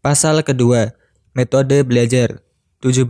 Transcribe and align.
Pasal 0.00 0.40
kedua, 0.40 0.96
metode 1.36 1.84
belajar. 1.84 2.40
17. 2.80 3.04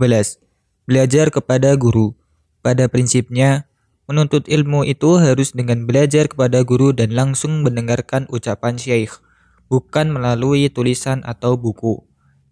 Belajar 0.83 1.31
kepada 1.31 1.71
guru. 1.79 2.19
Pada 2.59 2.91
prinsipnya, 2.91 3.71
menuntut 4.11 4.43
ilmu 4.51 4.83
itu 4.83 5.15
harus 5.15 5.55
dengan 5.55 5.87
belajar 5.87 6.27
kepada 6.27 6.67
guru 6.67 6.91
dan 6.91 7.15
langsung 7.15 7.63
mendengarkan 7.63 8.27
ucapan 8.27 8.75
syekh, 8.75 9.23
bukan 9.71 10.11
melalui 10.11 10.67
tulisan 10.67 11.23
atau 11.23 11.55
buku. 11.55 12.03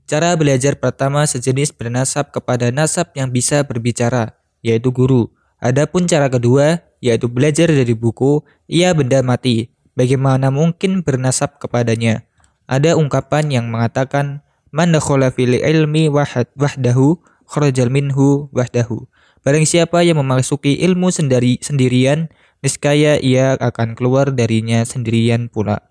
Cara 0.07 0.39
belajar 0.39 0.79
pertama 0.79 1.27
sejenis 1.27 1.75
bernasab 1.75 2.31
kepada 2.31 2.71
nasab 2.71 3.11
yang 3.19 3.35
bisa 3.35 3.67
berbicara, 3.67 4.39
yaitu 4.63 4.87
guru. 4.95 5.35
Adapun 5.59 6.07
cara 6.07 6.31
kedua, 6.31 6.79
yaitu 7.03 7.27
belajar 7.27 7.67
dari 7.67 7.91
buku, 7.91 8.39
ia 8.71 8.95
benda 8.95 9.19
mati. 9.19 9.75
Bagaimana 9.99 10.47
mungkin 10.47 11.03
bernasab 11.03 11.59
kepadanya? 11.59 12.29
Ada 12.70 12.93
ungkapan 12.93 13.49
yang 13.49 13.65
mengatakan, 13.73 14.45
Man 14.69 14.93
dakhala 14.93 15.33
fil 15.33 15.57
ilmi 15.57 16.14
wahad 16.14 16.46
wahdahu 16.54 17.18
kharajal 17.50 17.89
minhu 17.89 18.54
wahdahu. 18.54 19.09
Barang 19.42 19.65
siapa 19.65 20.05
yang 20.05 20.21
memasuki 20.21 20.78
ilmu 20.86 21.09
sendiri 21.09 21.57
sendirian, 21.65 22.29
niscaya 22.61 23.18
ia 23.18 23.57
akan 23.57 23.97
keluar 23.97 24.29
darinya 24.29 24.86
sendirian 24.86 25.50
pula. 25.50 25.89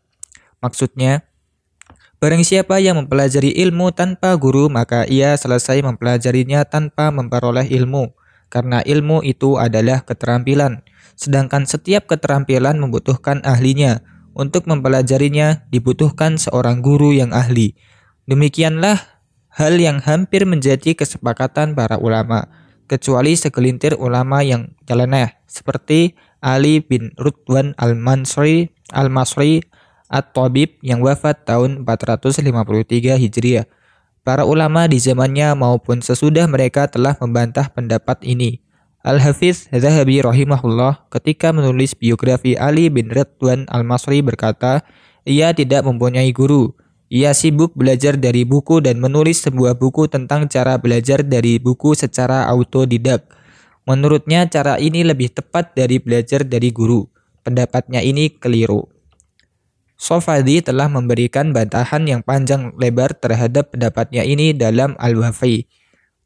Maksudnya, 0.63 1.27
barang 2.23 2.47
siapa 2.47 2.79
yang 2.79 3.03
mempelajari 3.03 3.51
ilmu 3.67 3.91
tanpa 3.91 4.39
guru, 4.39 4.71
maka 4.71 5.03
ia 5.11 5.35
selesai 5.35 5.83
mempelajarinya 5.83 6.63
tanpa 6.63 7.11
memperoleh 7.11 7.67
ilmu, 7.67 8.15
karena 8.47 8.87
ilmu 8.87 9.27
itu 9.27 9.59
adalah 9.59 10.07
keterampilan. 10.07 10.87
Sedangkan 11.19 11.67
setiap 11.67 12.07
keterampilan 12.07 12.79
membutuhkan 12.79 13.43
ahlinya. 13.43 14.07
Untuk 14.39 14.71
mempelajarinya 14.71 15.67
dibutuhkan 15.67 16.39
seorang 16.39 16.79
guru 16.79 17.11
yang 17.11 17.35
ahli. 17.35 17.75
Demikianlah 18.31 19.03
hal 19.51 19.75
yang 19.83 19.99
hampir 19.99 20.47
menjadi 20.47 20.95
kesepakatan 20.95 21.75
para 21.75 21.99
ulama, 21.99 22.47
kecuali 22.87 23.35
segelintir 23.35 23.99
ulama 23.99 24.47
yang 24.47 24.79
nyeleneh 24.87 25.43
seperti 25.51 26.15
Ali 26.39 26.79
bin 26.79 27.11
Rudwan 27.19 27.75
al-Mansri 27.83 28.71
al-Masri 28.95 29.67
at-Tabib 30.07 30.79
yang 30.87 31.03
wafat 31.03 31.43
tahun 31.43 31.83
453 31.83 33.19
Hijriah. 33.19 33.67
Para 34.23 34.47
ulama 34.47 34.87
di 34.87 35.03
zamannya 35.03 35.57
maupun 35.59 35.99
sesudah 35.99 36.47
mereka 36.47 36.87
telah 36.87 37.19
membantah 37.19 37.67
pendapat 37.75 38.23
ini. 38.23 38.61
Al-Hafiz 39.09 39.73
Zahabi 39.73 40.21
rahimahullah 40.21 41.09
ketika 41.09 41.49
menulis 41.49 41.97
biografi 41.97 42.61
Ali 42.61 42.93
bin 42.93 43.09
Ridwan 43.09 43.65
al-Masri 43.73 44.21
berkata, 44.21 44.85
ia 45.25 45.57
tidak 45.57 45.89
mempunyai 45.89 46.29
guru. 46.37 46.77
Ia 47.09 47.33
sibuk 47.33 47.73
belajar 47.73 48.21
dari 48.21 48.45
buku 48.45 48.85
dan 48.85 49.01
menulis 49.01 49.41
sebuah 49.41 49.81
buku 49.81 50.13
tentang 50.13 50.45
cara 50.53 50.77
belajar 50.77 51.25
dari 51.25 51.57
buku 51.57 51.97
secara 51.97 52.45
autodidak. 52.53 53.25
Menurutnya 53.89 54.45
cara 54.45 54.77
ini 54.77 55.01
lebih 55.01 55.33
tepat 55.33 55.73
dari 55.73 55.97
belajar 55.97 56.45
dari 56.45 56.69
guru. 56.69 57.09
Pendapatnya 57.41 58.05
ini 58.05 58.29
keliru. 58.29 58.93
Sofadi 59.97 60.61
telah 60.61 60.93
memberikan 60.93 61.57
bantahan 61.57 62.05
yang 62.05 62.21
panjang 62.21 62.77
lebar 62.77 63.17
terhadap 63.17 63.73
pendapatnya 63.73 64.21
ini 64.21 64.53
dalam 64.53 64.93
Al-Wafi. 65.01 65.78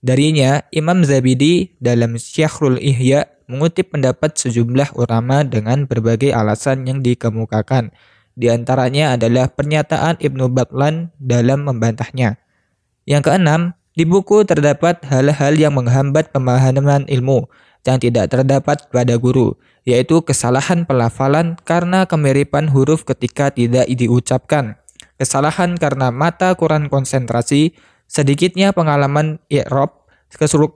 Darinya, 0.03 0.67
Imam 0.75 1.07
Zabidi 1.07 1.79
dalam 1.79 2.19
Syahrul 2.19 2.83
Ihya 2.83 3.31
mengutip 3.47 3.95
pendapat 3.95 4.35
sejumlah 4.35 4.99
ulama 4.99 5.47
dengan 5.47 5.87
berbagai 5.87 6.35
alasan 6.35 6.91
yang 6.91 7.07
dikemukakan. 7.07 7.95
Di 8.35 8.51
antaranya 8.51 9.15
adalah 9.15 9.55
pernyataan 9.55 10.19
Ibnu 10.19 10.51
Batlan 10.51 11.15
dalam 11.23 11.71
membantahnya. 11.71 12.43
Yang 13.07 13.31
keenam, 13.31 13.61
di 13.95 14.03
buku 14.03 14.43
terdapat 14.43 15.07
hal-hal 15.07 15.55
yang 15.55 15.79
menghambat 15.79 16.35
pemahaman 16.35 17.07
ilmu 17.07 17.47
yang 17.87 17.99
tidak 17.99 18.31
terdapat 18.31 18.89
pada 18.91 19.15
guru, 19.19 19.59
yaitu 19.87 20.23
kesalahan 20.23 20.87
pelafalan 20.87 21.59
karena 21.63 22.07
kemiripan 22.07 22.71
huruf 22.71 23.03
ketika 23.03 23.51
tidak 23.51 23.87
diucapkan, 23.91 24.79
kesalahan 25.19 25.75
karena 25.75 26.15
mata 26.15 26.55
kurang 26.55 26.87
konsentrasi, 26.87 27.75
sedikitnya 28.13 28.77
pengalaman 28.77 29.41
i'rab, 29.49 30.05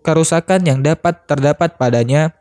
kerusakan 0.01 0.65
yang 0.65 0.81
dapat 0.81 1.29
terdapat 1.29 1.77
padanya, 1.77 2.33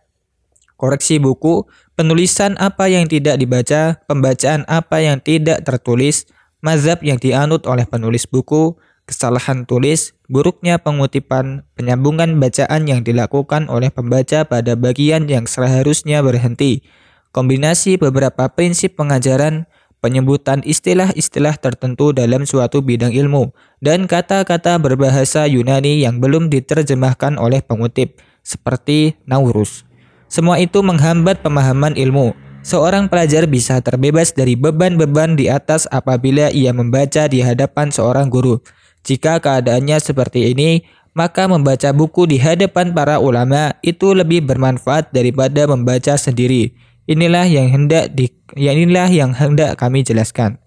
koreksi 0.80 1.20
buku, 1.20 1.68
penulisan 2.00 2.56
apa 2.56 2.88
yang 2.88 3.12
tidak 3.12 3.36
dibaca, 3.36 4.00
pembacaan 4.08 4.64
apa 4.72 5.04
yang 5.04 5.20
tidak 5.20 5.68
tertulis, 5.68 6.32
mazhab 6.64 7.04
yang 7.04 7.20
dianut 7.20 7.68
oleh 7.68 7.84
penulis 7.84 8.24
buku, 8.24 8.80
kesalahan 9.04 9.68
tulis, 9.68 10.16
buruknya 10.32 10.80
pengutipan, 10.80 11.68
penyambungan 11.76 12.40
bacaan 12.40 12.88
yang 12.88 13.04
dilakukan 13.04 13.68
oleh 13.68 13.92
pembaca 13.92 14.48
pada 14.48 14.80
bagian 14.80 15.28
yang 15.28 15.44
seharusnya 15.44 16.24
berhenti, 16.24 16.88
kombinasi 17.36 18.00
beberapa 18.00 18.48
prinsip 18.48 18.96
pengajaran, 18.96 19.68
penyebutan 20.06 20.62
istilah-istilah 20.62 21.58
tertentu 21.58 22.14
dalam 22.14 22.46
suatu 22.46 22.86
bidang 22.86 23.10
ilmu, 23.10 23.50
dan 23.82 24.06
kata-kata 24.06 24.78
berbahasa 24.78 25.50
Yunani 25.50 26.06
yang 26.06 26.22
belum 26.22 26.54
diterjemahkan 26.54 27.42
oleh 27.42 27.66
pengutip, 27.66 28.22
seperti 28.46 29.18
Naurus. 29.26 29.82
Semua 30.30 30.62
itu 30.62 30.86
menghambat 30.86 31.42
pemahaman 31.42 31.98
ilmu. 31.98 32.38
Seorang 32.62 33.10
pelajar 33.10 33.50
bisa 33.50 33.82
terbebas 33.82 34.34
dari 34.38 34.54
beban-beban 34.54 35.34
di 35.34 35.50
atas 35.50 35.90
apabila 35.90 36.54
ia 36.54 36.70
membaca 36.70 37.26
di 37.26 37.42
hadapan 37.42 37.90
seorang 37.90 38.30
guru. 38.30 38.62
Jika 39.06 39.42
keadaannya 39.42 39.98
seperti 40.02 40.54
ini, 40.54 40.86
maka 41.16 41.48
membaca 41.48 41.94
buku 41.96 42.28
di 42.28 42.38
hadapan 42.38 42.92
para 42.92 43.18
ulama 43.18 43.74
itu 43.82 44.12
lebih 44.12 44.44
bermanfaat 44.46 45.14
daripada 45.16 45.66
membaca 45.66 46.14
sendiri. 46.20 46.76
Inilah 47.06 47.46
yang 47.46 47.70
hendak 47.70 48.18
di, 48.18 48.34
ya 48.58 48.74
inilah 48.74 49.10
yang 49.14 49.32
hendak 49.38 49.78
kami 49.78 50.02
jelaskan. 50.02 50.58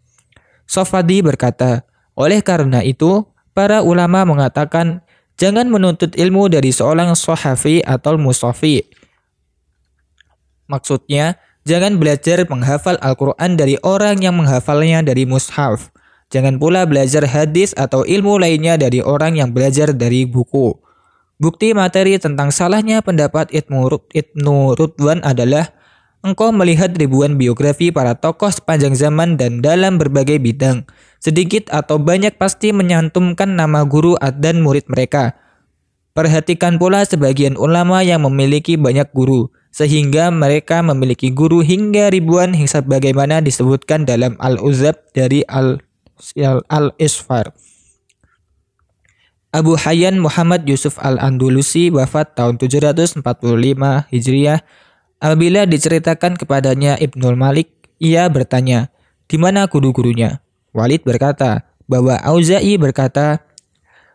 Sofadi 0.71 1.19
berkata, 1.19 1.82
oleh 2.15 2.38
karena 2.43 2.82
itu, 2.87 3.26
para 3.54 3.82
ulama 3.82 4.22
mengatakan 4.22 5.03
jangan 5.34 5.66
menuntut 5.66 6.15
ilmu 6.15 6.47
dari 6.47 6.71
seorang 6.71 7.15
sohafi 7.19 7.82
atau 7.82 8.15
musofi 8.15 8.87
Maksudnya, 10.69 11.41
jangan 11.65 11.97
belajar 11.97 12.44
menghafal 12.44 13.00
Al-Quran 13.00 13.56
dari 13.56 13.81
orang 13.81 14.20
yang 14.20 14.37
menghafalnya 14.37 15.00
dari 15.00 15.25
mushaf. 15.25 15.88
Jangan 16.28 16.60
pula 16.60 16.84
belajar 16.84 17.25
hadis 17.25 17.72
atau 17.72 18.05
ilmu 18.05 18.37
lainnya 18.37 18.76
dari 18.76 19.00
orang 19.00 19.41
yang 19.41 19.56
belajar 19.56 19.97
dari 19.97 20.28
buku. 20.28 20.76
Bukti 21.41 21.72
materi 21.72 22.20
tentang 22.20 22.53
salahnya 22.53 23.00
pendapat 23.00 23.49
Ibnu 23.49 24.76
Rudwan 24.76 25.25
adalah 25.25 25.72
engkau 26.23 26.51
melihat 26.51 26.91
ribuan 26.95 27.39
biografi 27.39 27.95
para 27.95 28.19
tokoh 28.19 28.51
sepanjang 28.51 28.99
zaman 28.99 29.39
dan 29.39 29.62
dalam 29.62 29.97
berbagai 29.97 30.43
bidang. 30.43 30.84
Sedikit 31.19 31.67
atau 31.75 31.99
banyak 31.99 32.39
pasti 32.39 32.71
menyantumkan 32.71 33.59
nama 33.59 33.83
guru 33.83 34.15
dan 34.39 34.62
murid 34.62 34.87
mereka. 34.87 35.34
Perhatikan 36.15 36.83
pula 36.83 37.06
sebagian 37.06 37.55
ulama 37.55 38.03
yang 38.03 38.27
memiliki 38.27 38.75
banyak 38.75 39.06
guru 39.15 39.55
sehingga 39.71 40.34
mereka 40.34 40.83
memiliki 40.83 41.31
guru 41.31 41.62
hingga 41.62 42.11
ribuan 42.11 42.50
hingga 42.50 42.83
bagaimana 42.83 43.39
disebutkan 43.39 44.03
dalam 44.03 44.35
Al-Uzab 44.43 44.99
dari 45.15 45.47
Al-Isfar. 45.47 47.55
Abu 49.49 49.79
Hayyan 49.79 50.19
Muhammad 50.19 50.67
Yusuf 50.67 50.99
Al-Andalusi 50.99 51.95
wafat 51.95 52.35
tahun 52.35 52.59
745 52.59 53.23
Hijriah. 54.11 54.61
Apabila 55.19 55.67
diceritakan 55.67 56.39
kepadanya 56.39 56.95
Ibnul 56.95 57.34
Malik, 57.34 57.75
ia 57.99 58.31
bertanya, 58.31 58.87
di 59.27 59.34
mana 59.34 59.67
guru-gurunya? 59.67 60.39
Walid 60.71 61.03
berkata, 61.03 61.67
bahwa 61.91 62.23
Auza'i 62.23 62.79
berkata, 62.79 63.43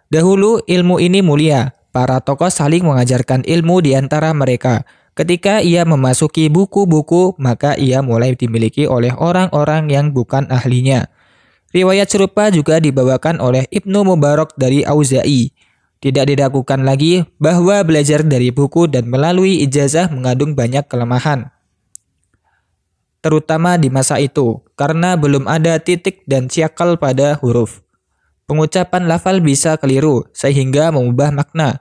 Dahulu 0.07 0.63
ilmu 0.63 1.03
ini 1.03 1.19
mulia, 1.19 1.75
para 1.91 2.23
tokoh 2.23 2.47
saling 2.47 2.87
mengajarkan 2.87 3.43
ilmu 3.43 3.83
di 3.83 3.99
antara 3.99 4.31
mereka. 4.31 4.87
Ketika 5.11 5.59
ia 5.59 5.83
memasuki 5.83 6.47
buku-buku, 6.47 7.35
maka 7.35 7.75
ia 7.75 7.99
mulai 7.99 8.39
dimiliki 8.39 8.87
oleh 8.87 9.11
orang-orang 9.11 9.91
yang 9.91 10.15
bukan 10.15 10.47
ahlinya. 10.47 11.11
Riwayat 11.75 12.07
serupa 12.07 12.47
juga 12.47 12.79
dibawakan 12.79 13.43
oleh 13.43 13.67
Ibnu 13.69 14.07
Mubarak 14.07 14.55
dari 14.55 14.87
Auza'i. 14.87 15.51
Tidak 16.03 16.27
diragukan 16.27 16.83
lagi 16.83 17.23
bahwa 17.39 17.79
belajar 17.87 18.27
dari 18.27 18.51
buku 18.51 18.91
dan 18.91 19.07
melalui 19.07 19.63
ijazah 19.63 20.11
mengandung 20.11 20.51
banyak 20.51 20.83
kelemahan. 20.91 21.47
Terutama 23.23 23.79
di 23.79 23.87
masa 23.87 24.19
itu, 24.19 24.59
karena 24.75 25.15
belum 25.15 25.47
ada 25.47 25.79
titik 25.79 26.27
dan 26.27 26.51
siakal 26.51 26.99
pada 26.99 27.39
huruf. 27.39 27.79
Pengucapan 28.43 29.07
lafal 29.07 29.39
bisa 29.39 29.79
keliru, 29.79 30.27
sehingga 30.35 30.91
mengubah 30.91 31.31
makna. 31.31 31.79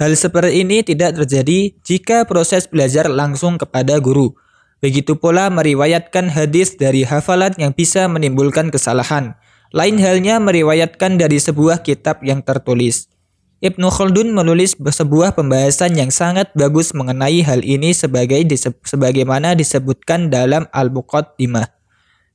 Hal 0.00 0.16
seperti 0.16 0.64
ini 0.64 0.80
tidak 0.80 1.20
terjadi 1.20 1.76
jika 1.84 2.24
proses 2.24 2.64
belajar 2.64 3.12
langsung 3.12 3.60
kepada 3.60 4.00
guru. 4.00 4.32
Begitu 4.80 5.20
pula 5.20 5.52
meriwayatkan 5.52 6.32
hadis 6.32 6.80
dari 6.80 7.04
hafalan 7.04 7.52
yang 7.60 7.76
bisa 7.76 8.08
menimbulkan 8.08 8.72
kesalahan. 8.72 9.36
Lain 9.74 9.98
halnya 9.98 10.38
meriwayatkan 10.38 11.18
dari 11.18 11.42
sebuah 11.42 11.82
kitab 11.82 12.22
yang 12.22 12.46
tertulis. 12.46 13.10
Ibnu 13.58 13.90
Khaldun 13.90 14.30
menulis 14.30 14.78
sebuah 14.78 15.34
pembahasan 15.34 15.98
yang 15.98 16.14
sangat 16.14 16.54
bagus 16.54 16.94
mengenai 16.94 17.42
hal 17.42 17.58
ini 17.66 17.90
sebagai 17.90 18.38
sebagaimana 18.86 19.58
disebutkan 19.58 20.30
dalam 20.30 20.70
Al-Muqaddimah. 20.70 21.74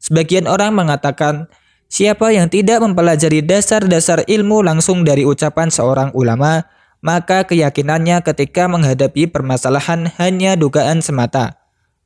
Sebagian 0.04 0.52
orang 0.52 0.76
mengatakan, 0.76 1.48
siapa 1.88 2.28
yang 2.36 2.52
tidak 2.52 2.84
mempelajari 2.84 3.40
dasar-dasar 3.40 4.28
ilmu 4.28 4.60
langsung 4.60 5.08
dari 5.08 5.24
ucapan 5.24 5.72
seorang 5.72 6.12
ulama, 6.12 6.68
maka 7.00 7.48
keyakinannya 7.48 8.20
ketika 8.20 8.68
menghadapi 8.68 9.32
permasalahan 9.32 10.12
hanya 10.20 10.60
dugaan 10.60 11.00
semata. 11.00 11.56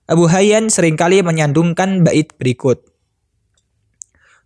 Abu 0.05 0.29
Hayyan 0.29 0.69
sering 0.69 0.93
kali 0.93 1.25
menyandungkan 1.25 2.05
bait 2.05 2.37
berikut. 2.37 2.92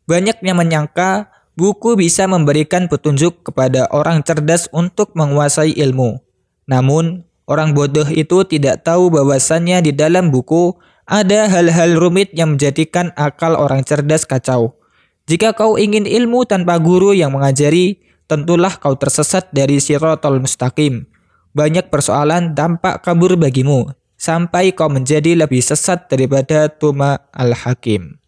Banyak 0.08 0.40
yang 0.40 0.56
menyangka 0.56 1.28
buku 1.60 2.00
bisa 2.00 2.32
memberikan 2.32 2.88
petunjuk 2.88 3.44
kepada 3.44 3.92
orang 3.92 4.24
cerdas 4.24 4.72
untuk 4.72 5.12
menguasai 5.20 5.76
ilmu. 5.76 6.24
Namun, 6.64 7.28
orang 7.44 7.76
bodoh 7.76 8.08
itu 8.08 8.48
tidak 8.48 8.88
tahu 8.88 9.12
bahwasannya 9.12 9.84
di 9.84 9.92
dalam 9.92 10.32
buku 10.32 10.80
ada 11.08 11.52
hal-hal 11.52 12.00
rumit 12.00 12.32
yang 12.32 12.56
menjadikan 12.56 13.12
akal 13.20 13.60
orang 13.60 13.84
cerdas 13.84 14.24
kacau. 14.24 14.80
Jika 15.28 15.52
kau 15.52 15.76
ingin 15.76 16.08
ilmu 16.08 16.48
tanpa 16.48 16.80
guru 16.80 17.12
yang 17.12 17.36
mengajari, 17.36 18.00
tentulah 18.32 18.72
kau 18.80 18.96
tersesat 18.96 19.52
dari 19.52 19.84
sirotol 19.84 20.40
mustaqim. 20.40 21.04
Banyak 21.52 21.92
persoalan 21.92 22.56
tampak 22.56 23.04
kabur 23.04 23.36
bagimu, 23.36 23.92
sampai 24.16 24.72
kau 24.72 24.88
menjadi 24.88 25.36
lebih 25.36 25.60
sesat 25.60 26.08
daripada 26.08 26.72
Tuma 26.72 27.28
al-Hakim. 27.36 28.20